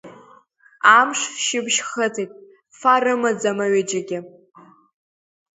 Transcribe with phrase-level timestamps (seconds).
[0.97, 2.31] Амш шьыбжь хыҵит,
[2.79, 4.19] фа рымаӡам аҩыџьагьы.